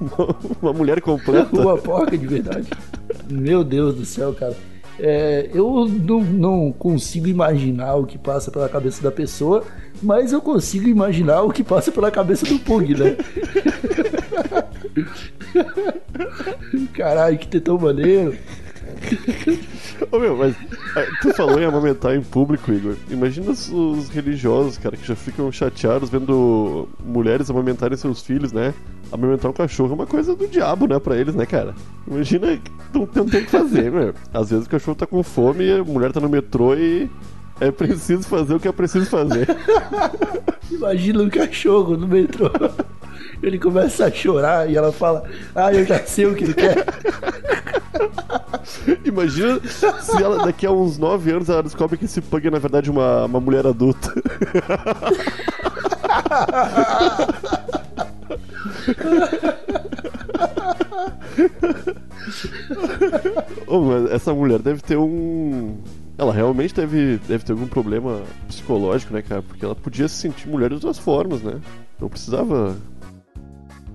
Uma, 0.00 0.36
uma 0.62 0.72
mulher 0.72 1.00
completa? 1.02 1.60
Uma 1.60 1.76
porca 1.76 2.16
de 2.16 2.26
verdade. 2.26 2.68
Meu 3.30 3.62
Deus 3.62 3.96
do 3.96 4.06
céu, 4.06 4.32
cara. 4.32 4.56
É, 4.98 5.50
eu 5.52 5.86
não, 5.88 6.20
não 6.20 6.72
consigo 6.72 7.26
imaginar 7.26 7.96
o 7.96 8.06
que 8.06 8.16
passa 8.16 8.50
pela 8.50 8.68
cabeça 8.68 9.02
da 9.02 9.10
pessoa, 9.10 9.64
mas 10.02 10.32
eu 10.32 10.40
consigo 10.40 10.88
imaginar 10.88 11.42
o 11.42 11.50
que 11.50 11.64
passa 11.64 11.90
pela 11.90 12.10
cabeça 12.10 12.46
do 12.46 12.58
Pug, 12.58 12.94
né? 12.94 13.16
Caralho, 16.94 17.38
que 17.38 17.48
tetão 17.48 17.78
maneiro. 17.78 18.36
Ô 20.10 20.18
meu, 20.18 20.36
mas 20.36 20.54
ah, 20.96 21.06
tu 21.20 21.32
falou 21.34 21.60
em 21.60 21.64
amamentar 21.64 22.14
em 22.14 22.22
público, 22.22 22.72
Igor. 22.72 22.96
Imagina 23.10 23.50
os, 23.50 23.70
os 23.70 24.08
religiosos, 24.08 24.78
cara, 24.78 24.96
que 24.96 25.06
já 25.06 25.14
ficam 25.14 25.50
chateados 25.50 26.10
vendo 26.10 26.88
mulheres 27.04 27.50
amamentarem 27.50 27.96
seus 27.96 28.22
filhos, 28.22 28.52
né? 28.52 28.74
Amamentar 29.10 29.50
um 29.50 29.54
cachorro 29.54 29.92
é 29.92 29.94
uma 29.94 30.06
coisa 30.06 30.34
do 30.34 30.46
diabo, 30.46 30.86
né, 30.86 30.98
pra 30.98 31.16
eles, 31.16 31.34
né, 31.34 31.46
cara? 31.46 31.74
Imagina, 32.06 32.58
não, 32.92 33.08
não 33.14 33.26
tem 33.26 33.42
o 33.42 33.44
que 33.44 33.50
fazer, 33.50 33.90
meu. 33.90 34.14
Às 34.32 34.50
vezes 34.50 34.66
o 34.66 34.70
cachorro 34.70 34.96
tá 34.96 35.06
com 35.06 35.22
fome 35.22 35.64
e 35.64 35.72
a 35.72 35.84
mulher 35.84 36.12
tá 36.12 36.20
no 36.20 36.28
metrô 36.28 36.74
e 36.74 37.10
é 37.60 37.70
preciso 37.70 38.22
fazer 38.24 38.54
o 38.54 38.60
que 38.60 38.68
é 38.68 38.72
preciso 38.72 39.06
fazer. 39.06 39.46
Imagina 40.70 41.22
um 41.22 41.30
cachorro 41.30 41.96
no 41.96 42.08
metrô. 42.08 42.50
Ele 43.42 43.58
começa 43.58 44.06
a 44.06 44.10
chorar 44.10 44.70
e 44.70 44.76
ela 44.76 44.92
fala: 44.92 45.24
Ah, 45.54 45.72
eu 45.72 45.84
já 45.84 45.98
sei 46.00 46.26
o 46.26 46.34
que 46.34 46.44
ele 46.44 46.54
quer. 46.54 46.84
Imagina 49.04 49.60
se 49.66 50.22
ela, 50.22 50.44
daqui 50.44 50.66
a 50.66 50.70
uns 50.70 50.96
9 50.98 51.30
anos 51.32 51.48
ela 51.48 51.62
descobre 51.62 51.98
que 51.98 52.04
esse 52.04 52.20
pug 52.20 52.46
é 52.46 52.50
na 52.50 52.58
verdade 52.58 52.90
uma, 52.90 53.24
uma 53.24 53.40
mulher 53.40 53.66
adulta. 53.66 54.12
Mas 63.68 64.10
essa 64.10 64.32
mulher 64.34 64.58
deve 64.58 64.80
ter 64.82 64.96
um. 64.96 65.76
Ela 66.18 66.32
realmente 66.32 66.74
deve, 66.74 67.18
deve 67.26 67.44
ter 67.44 67.52
algum 67.52 67.66
problema 67.66 68.22
psicológico, 68.46 69.14
né, 69.14 69.22
cara? 69.22 69.42
Porque 69.42 69.64
ela 69.64 69.74
podia 69.74 70.06
se 70.08 70.16
sentir 70.16 70.48
mulher 70.48 70.68
de 70.68 70.74
outras 70.74 70.98
formas, 70.98 71.42
né? 71.42 71.60
Não 72.00 72.08
precisava. 72.08 72.76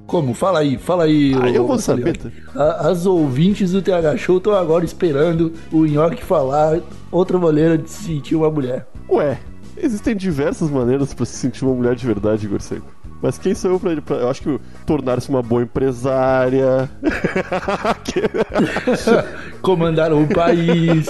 Como? 0.08 0.34
Fala 0.34 0.60
aí, 0.60 0.78
fala 0.78 1.04
aí. 1.04 1.34
Ah, 1.40 1.50
eu 1.50 1.68
vou 1.68 1.78
saber. 1.78 2.18
A- 2.56 2.88
As 2.90 3.06
ouvintes 3.06 3.74
do 3.74 3.82
TH 3.82 4.16
Show 4.18 4.38
estão 4.38 4.54
agora 4.54 4.86
esperando 4.86 5.52
o 5.72 5.86
Nhoque 5.86 6.24
falar 6.24 6.80
outra 7.12 7.38
maneira 7.38 7.78
de 7.78 7.90
se 7.90 8.06
sentir 8.06 8.36
uma 8.36 8.50
mulher. 8.50 8.88
Ué, 9.10 9.38
existem 9.76 10.16
diversas 10.16 10.72
maneiras 10.72 11.14
pra 11.14 11.26
se 11.26 11.36
sentir 11.36 11.66
uma 11.66 11.76
mulher 11.76 11.94
de 11.96 12.06
verdade, 12.08 12.46
Igor 12.46 12.62
Seco. 12.62 12.96
Mas 13.22 13.38
quem 13.38 13.54
sou 13.56 13.72
eu 13.72 13.80
pra, 13.80 14.00
pra 14.02 14.16
eu 14.18 14.30
acho 14.30 14.42
que 14.44 14.60
tornar-se 14.86 15.28
uma 15.30 15.42
boa 15.42 15.64
empresária. 15.64 16.90
Comandar 19.62 20.14
o 20.14 20.28
país. 20.28 21.08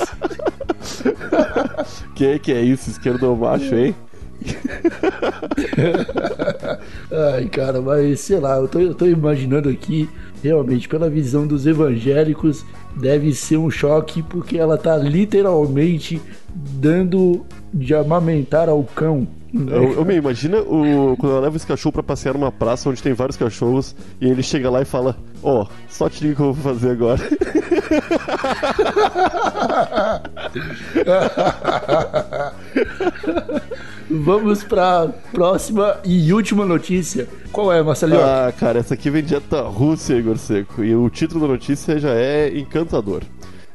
que 2.16 2.39
que 2.39 2.51
é 2.54 2.62
isso, 2.62 2.89
esquerdo 2.89 3.36
macho, 3.36 3.75
hein? 3.75 3.94
Ai, 7.12 7.46
cara, 7.50 7.82
mas 7.82 8.20
sei 8.22 8.39
lá, 8.39 8.58
eu 8.58 8.67
tô, 8.67 8.79
eu 8.79 8.94
tô 8.94 9.06
imaginando 9.06 9.70
aqui, 9.70 10.10
realmente, 10.44 10.88
pela 10.88 11.10
visão 11.10 11.48
dos 11.48 11.65
evangélicos, 11.65 12.65
deve 12.96 13.34
ser 13.34 13.58
um 13.58 13.70
choque, 13.70 14.22
porque 14.24 14.58
ela 14.58 14.77
tá 14.77 14.98
literalmente 14.98 16.22
dando 16.53 17.46
de 17.74 17.94
amamentar 17.94 18.70
ao 18.70 18.84
cão. 18.84 19.27
Eu, 19.54 19.94
eu 19.94 20.06
me 20.06 20.16
imagina 20.16 20.60
o, 20.60 21.16
quando 21.18 21.32
ela 21.32 21.42
leva 21.42 21.56
esse 21.56 21.66
cachorro 21.66 21.94
pra 21.94 22.04
passear 22.04 22.34
numa 22.34 22.51
praça 22.51 22.89
onde 22.89 23.01
tem 23.01 23.13
vários 23.13 23.38
cachorros 23.38 23.96
e 24.20 24.27
ele 24.27 24.44
chega 24.44 24.70
lá 24.70 24.82
e 24.82 24.86
fala: 24.86 25.16
Ó, 25.42 25.66
só 25.89 26.10
te 26.10 26.20
digo 26.20 26.34
o 26.34 26.36
que 26.36 26.42
eu 26.42 26.54
vou 26.54 26.74
fazer 26.74 26.92
agora. 26.92 27.22
Vamos 34.10 34.63
pra 34.63 35.10
próxima 35.32 35.98
e 36.04 36.32
última 36.32 36.66
notícia. 36.66 37.27
Qual 37.51 37.74
é, 37.74 37.84
Marcelinho? 37.84 38.22
Ah, 38.22 38.54
cara, 38.58 38.80
essa 38.80 38.94
aqui 38.94 39.10
vem 39.10 39.24
direto 39.24 39.50
da 39.50 39.62
Rússia, 39.62 40.16
Igor 40.16 40.38
Seco. 40.38 40.84
E 40.84 40.96
o 40.96 41.10
título 41.10 41.42
da 41.42 41.48
notícia 41.48 42.00
já 42.00 42.13
é 42.13 42.58
encantador. 42.58 43.24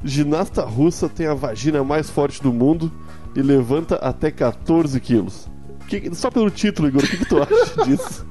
Ginasta 0.02 0.62
russa 0.62 1.09
tem 1.09 1.26
a 1.26 1.35
vagina 1.35 1.85
mais 1.85 2.09
forte 2.09 2.43
do 2.43 2.52
mundo 2.52 2.91
e 3.37 3.43
levanta 3.43 3.97
até 3.97 4.31
14 4.31 4.99
quilos. 5.00 5.49
Que- 5.89 6.15
só 6.15 6.31
pelo 6.31 6.51
título, 6.51 6.89
Igor, 6.89 7.03
o 7.03 7.07
que, 7.07 7.17
que 7.19 7.25
tu 7.27 7.43
acha 7.43 7.85
disso? 7.85 8.27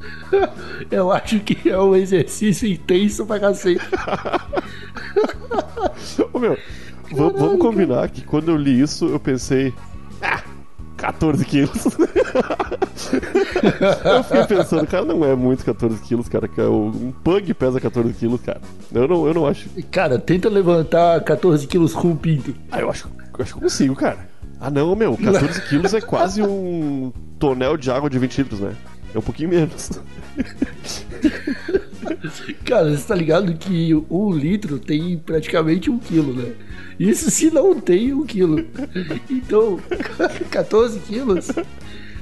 Eu 0.90 1.12
acho 1.12 1.40
que 1.42 1.70
é 1.70 1.78
um 1.80 1.96
exercício 1.96 2.68
intenso 2.68 3.26
pra 3.26 3.40
cacete. 3.40 3.82
Ô 6.34 6.40
meu, 6.40 6.58
va- 7.12 7.30
vamos 7.30 7.60
combinar 7.60 8.10
que 8.10 8.22
quando 8.24 8.50
eu 8.50 8.58
li 8.58 8.82
isso 8.82 9.06
eu 9.08 9.20
pensei. 9.20 9.74
Ah, 10.22 10.42
14 10.98 11.44
quilos. 11.46 11.86
eu 14.06 14.24
fiquei 14.24 14.44
pensando, 14.46 14.86
cara, 14.88 15.04
não 15.06 15.26
é 15.26 15.36
muito 15.36 15.66
14 15.66 16.00
quilos, 16.02 16.30
cara. 16.30 16.48
é 16.58 16.62
Um 16.64 17.12
pug 17.24 17.54
pesa 17.56 17.80
14 17.80 18.14
quilos, 18.14 18.40
cara. 18.42 18.62
Eu 18.94 19.08
não, 19.08 19.26
eu 19.28 19.34
não 19.34 19.48
acho. 19.48 19.68
Cara, 19.92 20.20
tenta 20.20 20.48
levantar 20.50 21.22
14 21.24 21.66
quilos 21.68 21.94
com 21.94 22.12
o 22.12 22.16
pinto. 22.16 22.54
Ah, 22.72 22.80
eu 22.82 22.90
acho, 22.90 23.08
eu 23.38 23.44
acho 23.44 23.54
que 23.56 23.60
consigo, 23.62 23.96
cara. 23.96 24.30
Ah, 24.62 24.70
não, 24.70 24.96
meu, 24.96 25.18
14 25.18 25.62
quilos 25.68 25.94
é 25.96 26.00
quase 26.00 26.44
um 26.44 27.12
tonel 27.40 27.76
de 27.76 27.90
água 27.90 28.10
de 28.10 28.20
20 28.20 28.38
litros, 28.38 28.60
né? 28.60 28.76
É 29.14 29.18
um 29.18 29.22
pouquinho 29.22 29.50
menos. 29.50 29.90
Cara, 32.64 32.96
você 32.96 33.08
tá 33.08 33.16
ligado 33.16 33.54
que 33.56 33.94
um 34.10 34.32
litro 34.32 34.78
tem 34.78 35.18
praticamente 35.18 35.90
um 35.90 35.98
quilo, 35.98 36.34
né? 36.34 36.54
Isso 37.00 37.32
se 37.32 37.50
não 37.52 37.80
tem 37.80 38.14
um 38.14 38.24
quilo. 38.24 38.64
Então, 39.30 39.80
14 40.52 41.00
quilos 41.00 41.50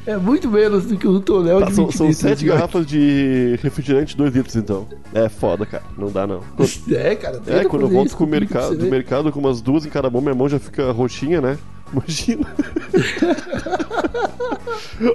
é 0.06 0.18
muito 0.18 0.50
menos 0.50 0.86
do 0.86 0.98
que 0.98 1.08
um 1.08 1.20
tonel 1.20 1.60
Tá, 1.60 1.66
de 1.66 1.74
20 1.74 1.76
são, 1.76 1.92
são 1.92 2.08
litros. 2.08 2.30
7 2.30 2.46
né? 2.46 2.54
garrafas 2.54 2.88
de 2.88 3.60
refrigerante 3.62 4.18
2 4.18 4.34
litros, 4.34 4.56
então. 4.56 4.88
É 5.14 5.30
foda, 5.30 5.66
cara. 5.66 5.84
Não 5.98 6.12
dá, 6.12 6.26
não. 6.26 6.42
É, 6.90 7.16
cara. 7.16 7.42
É, 7.46 7.66
quando 7.66 7.84
eu 7.84 7.90
volto 7.90 8.16
com 8.16 8.24
o 8.24 8.28
mercado, 8.28 8.76
do 8.76 8.86
mercado 8.86 9.32
com 9.32 9.40
umas 9.40 9.62
duas 9.62 9.86
em 9.86 9.90
cada 9.90 10.10
mão, 10.10 10.22
minha 10.22 10.34
mão 10.34 10.50
já 10.50 10.58
fica 10.58 10.92
roxinha, 10.92 11.42
né? 11.42 11.58
Imagina. 11.94 12.48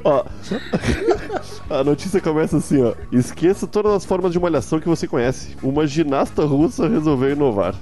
ó, 0.04 0.24
a 1.70 1.84
notícia 1.84 2.20
começa 2.20 2.56
assim, 2.56 2.82
ó. 2.82 2.94
Esqueça 3.12 3.66
todas 3.66 3.92
as 3.92 4.04
formas 4.04 4.32
de 4.32 4.40
malhação 4.40 4.80
que 4.80 4.88
você 4.88 5.06
conhece. 5.06 5.56
Uma 5.62 5.86
ginasta 5.86 6.44
russa 6.44 6.88
resolveu 6.88 7.30
inovar. 7.30 7.74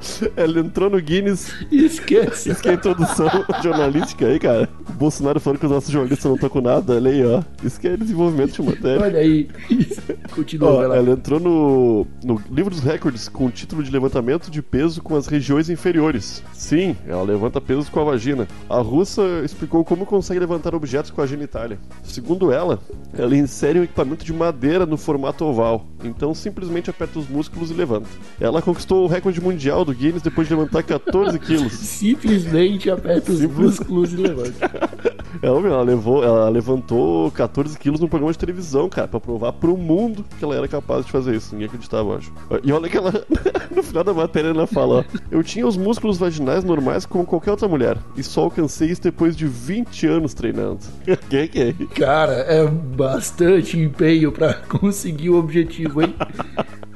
Ela 0.36 0.60
entrou 0.60 0.90
no 0.90 1.00
Guinness. 1.00 1.52
Esquece. 1.70 2.50
Isso 2.50 2.62
que 2.62 2.68
é 2.68 2.72
a 2.72 2.74
introdução 2.74 3.28
jornalística 3.62 4.26
aí, 4.26 4.38
cara. 4.38 4.68
O 4.88 4.92
Bolsonaro 4.92 5.40
falando 5.40 5.58
que 5.58 5.66
os 5.66 5.72
nossos 5.72 5.90
jornalistas 5.90 6.24
não 6.24 6.34
estão 6.34 6.48
com 6.48 6.60
nada. 6.60 6.94
Olha 6.94 7.10
aí, 7.10 7.24
ó. 7.24 7.42
Isso 7.64 7.80
que 7.80 7.88
é 7.88 7.96
desenvolvimento 7.96 8.52
de 8.52 8.62
matéria. 8.62 9.02
Olha 9.02 9.18
aí. 9.18 9.48
Continua, 10.34 10.70
Ó, 10.70 10.80
lá. 10.86 10.96
ela 10.96 11.10
entrou 11.10 11.40
no, 11.40 12.06
no 12.22 12.40
livro 12.50 12.70
dos 12.70 12.80
recordes 12.80 13.28
com 13.28 13.46
o 13.46 13.50
título 13.50 13.82
de 13.82 13.90
levantamento 13.90 14.50
de 14.50 14.60
peso 14.60 15.00
com 15.02 15.16
as 15.16 15.26
regiões 15.26 15.70
inferiores. 15.70 16.42
Sim, 16.52 16.96
ela 17.06 17.22
levanta 17.22 17.60
pesos 17.60 17.88
com 17.88 18.00
a 18.00 18.04
vagina. 18.04 18.46
A 18.68 18.80
russa 18.80 19.22
explicou 19.44 19.84
como 19.84 20.04
consegue 20.04 20.40
levantar 20.40 20.74
objetos 20.74 21.10
com 21.10 21.22
a 21.22 21.26
genitália. 21.26 21.78
Segundo 22.02 22.52
ela, 22.52 22.80
ela 23.16 23.36
insere 23.36 23.80
um 23.80 23.84
equipamento 23.84 24.24
de 24.24 24.32
madeira 24.32 24.84
no 24.84 24.96
formato 24.96 25.44
oval. 25.44 25.86
Então 26.04 26.34
simplesmente 26.34 26.90
aperta 26.90 27.18
os 27.18 27.28
músculos 27.28 27.70
e 27.70 27.74
levanta. 27.74 28.08
Ela 28.40 28.60
conquistou 28.60 29.04
o 29.04 29.08
recorde 29.08 29.40
mundial 29.40 29.84
do 29.86 29.94
Guinness 29.94 30.22
depois 30.22 30.48
de 30.48 30.54
levantar 30.54 30.82
14 30.82 31.38
quilos. 31.38 31.72
Simplesmente 31.72 32.90
aperta 32.90 33.32
os 33.32 33.38
Simples. 33.38 33.58
músculos 33.58 34.12
e 34.12 34.16
levanta. 34.16 35.16
Ela, 35.42 35.60
meu, 35.60 35.72
ela, 35.72 35.82
levou, 35.82 36.24
ela 36.24 36.48
levantou 36.48 37.30
14 37.30 37.78
quilos 37.78 38.00
num 38.00 38.08
programa 38.08 38.32
de 38.32 38.38
televisão, 38.38 38.88
cara, 38.88 39.06
pra 39.06 39.20
provar 39.20 39.52
pro 39.52 39.76
mundo 39.76 40.24
que 40.38 40.44
ela 40.44 40.56
era 40.56 40.66
capaz 40.66 41.04
de 41.04 41.12
fazer 41.12 41.34
isso. 41.34 41.52
Ninguém 41.52 41.66
acreditava, 41.66 42.10
eu 42.10 42.16
acho. 42.16 42.32
E 42.64 42.72
olha 42.72 42.88
que 42.88 42.96
ela, 42.96 43.12
no 43.74 43.82
final 43.82 44.02
da 44.02 44.14
matéria, 44.14 44.48
ela 44.48 44.66
fala: 44.66 45.00
ó, 45.00 45.18
Eu 45.30 45.42
tinha 45.42 45.66
os 45.66 45.76
músculos 45.76 46.16
vaginais 46.16 46.64
normais 46.64 47.04
como 47.04 47.26
qualquer 47.26 47.50
outra 47.50 47.68
mulher, 47.68 47.98
e 48.16 48.22
só 48.22 48.42
alcancei 48.44 48.88
isso 48.88 49.02
depois 49.02 49.36
de 49.36 49.46
20 49.46 50.06
anos 50.06 50.32
treinando. 50.32 50.80
que 51.28 51.48
que 51.48 51.60
é? 51.60 51.72
Cara, 51.94 52.32
é 52.32 52.66
bastante 52.66 53.78
empenho 53.78 54.32
pra 54.32 54.54
conseguir 54.54 55.30
o 55.30 55.38
objetivo, 55.38 56.02
hein? 56.02 56.14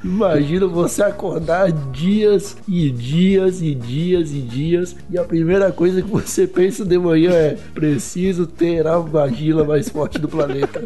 Imagina 0.03 0.67
você 0.67 1.03
acordar 1.03 1.71
dias 1.71 2.57
e 2.67 2.91
dias 2.91 3.61
e 3.61 3.75
dias 3.75 4.31
e 4.31 4.41
dias 4.41 4.97
e 5.11 5.19
a 5.19 5.25
primeira 5.25 5.71
coisa 5.71 6.01
que 6.01 6.09
você 6.09 6.47
pensa 6.47 6.85
de 6.85 6.99
manhã 6.99 7.33
é 7.33 7.59
preciso 7.75 8.47
ter 8.47 8.87
a 8.87 8.99
vagina 8.99 9.63
mais 9.63 9.89
forte 9.89 10.19
do 10.19 10.29
planeta. 10.29 10.83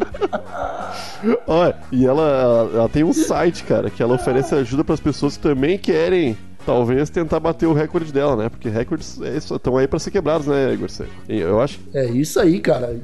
Olha, 1.47 1.75
e 1.91 2.05
ela, 2.05 2.69
ela, 2.73 2.89
tem 2.89 3.03
um 3.03 3.13
site, 3.13 3.63
cara, 3.63 3.89
que 3.89 4.03
ela 4.03 4.15
oferece 4.15 4.53
ajuda 4.53 4.83
pras 4.83 4.99
pessoas 4.99 5.37
que 5.37 5.43
também 5.43 5.77
querem. 5.77 6.37
Talvez 6.65 7.09
tentar 7.09 7.39
bater 7.39 7.67
o 7.67 7.73
recorde 7.73 8.11
dela, 8.11 8.35
né? 8.35 8.49
Porque 8.49 8.69
recordes 8.69 9.19
estão 9.19 9.77
aí 9.77 9.87
pra 9.87 9.99
ser 9.99 10.11
quebrados, 10.11 10.47
né, 10.47 10.73
Igor? 10.73 10.89
Eu 11.27 11.61
acho. 11.61 11.79
É 11.93 12.05
isso 12.05 12.39
aí, 12.39 12.59
cara. 12.59 12.99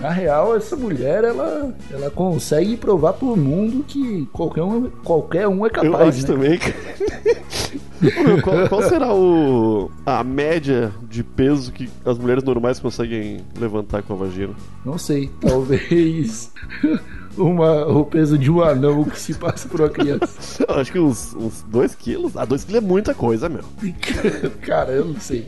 Na 0.00 0.10
real, 0.10 0.56
essa 0.56 0.76
mulher, 0.76 1.24
ela, 1.24 1.74
ela 1.90 2.10
consegue 2.10 2.76
provar 2.76 3.14
pro 3.14 3.36
mundo 3.36 3.84
que 3.86 4.26
qualquer 4.32 4.62
um, 4.62 4.90
qualquer 5.04 5.48
um 5.48 5.64
é 5.64 5.68
Eu 5.68 5.72
capaz, 5.72 6.08
acho 6.08 6.22
né? 6.22 6.26
também. 6.34 6.58
cara. 6.58 6.74
Meu, 8.00 8.42
qual, 8.42 8.68
qual 8.68 8.82
será 8.82 9.14
o 9.14 9.90
a 10.04 10.22
média 10.22 10.92
de 11.08 11.24
peso 11.24 11.72
que 11.72 11.88
as 12.04 12.18
mulheres 12.18 12.44
normais 12.44 12.78
conseguem 12.78 13.38
levantar 13.58 14.02
com 14.02 14.12
a 14.12 14.16
vagina? 14.16 14.52
Não 14.84 14.98
sei, 14.98 15.30
talvez 15.40 16.52
uma, 17.36 17.86
o 17.86 18.04
peso 18.04 18.38
de 18.38 18.50
um 18.50 18.62
anão 18.62 19.04
que 19.04 19.20
se 19.20 19.34
passa 19.34 19.68
por 19.68 19.80
uma 19.80 19.88
criança. 19.88 20.64
Eu 20.68 20.74
acho 20.76 20.92
que 20.92 20.98
uns 20.98 21.34
2 21.68 21.94
quilos. 21.94 22.36
Ah, 22.36 22.44
2 22.44 22.64
quilos 22.64 22.82
é 22.82 22.86
muita 22.86 23.14
coisa, 23.14 23.48
meu. 23.48 23.64
Cara, 24.62 24.92
eu 24.92 25.06
não 25.06 25.20
sei. 25.20 25.46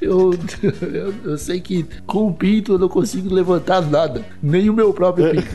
Eu, 0.00 0.34
eu, 0.80 1.14
eu 1.24 1.38
sei 1.38 1.60
que 1.60 1.86
com 2.06 2.28
o 2.28 2.34
pinto 2.34 2.72
eu 2.72 2.78
não 2.78 2.88
consigo 2.88 3.32
levantar 3.32 3.80
nada, 3.82 4.24
nem 4.42 4.68
o 4.68 4.74
meu 4.74 4.92
próprio 4.92 5.30
pinto. 5.30 5.46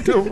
Então, 0.00 0.24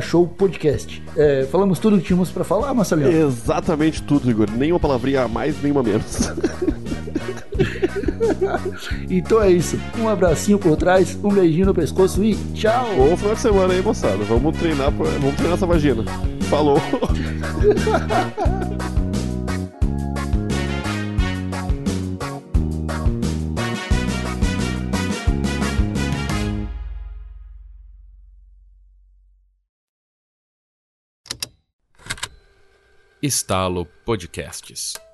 thshowpodcast. 0.00 1.02
É, 1.16 1.46
falamos 1.50 1.78
tudo 1.78 1.98
que 1.98 2.04
tínhamos 2.04 2.30
para 2.30 2.44
falar, 2.44 2.72
Marcelinho? 2.74 3.26
Exatamente 3.26 4.02
tudo, 4.02 4.30
Igor. 4.30 4.50
Nenhuma 4.50 4.80
palavrinha 4.80 5.22
a 5.22 5.28
mais, 5.28 5.60
nenhuma 5.62 5.82
menos. 5.82 6.32
Então 9.10 9.42
é 9.42 9.50
isso. 9.50 9.78
Um 9.98 10.08
abracinho 10.08 10.58
por 10.58 10.76
trás, 10.76 11.18
um 11.22 11.28
beijinho 11.28 11.66
no 11.66 11.74
pescoço 11.74 12.22
e 12.24 12.34
tchau! 12.54 12.94
Bom 12.96 13.16
final 13.16 13.34
de 13.34 13.40
semana 13.40 13.74
aí, 13.74 13.82
moçada. 13.82 14.24
Vamos 14.24 14.56
treinar, 14.58 14.90
vamos 14.90 15.34
treinar 15.34 15.56
essa 15.56 15.66
vagina. 15.66 16.04
Falou. 16.48 16.78
Estalo 33.22 33.86
Podcasts. 34.04 34.94